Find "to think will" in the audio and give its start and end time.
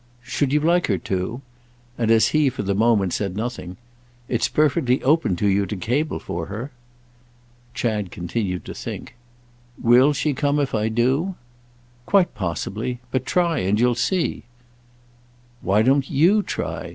8.65-10.11